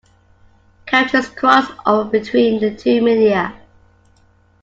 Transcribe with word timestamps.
Characters 0.87 1.29
cross 1.29 1.71
over 1.85 2.09
between 2.09 2.59
the 2.59 2.75
two 2.75 3.03
media. 3.03 3.53